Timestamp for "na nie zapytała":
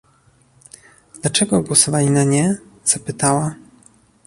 2.11-3.55